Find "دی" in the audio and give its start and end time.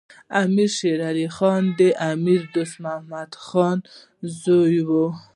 4.89-5.05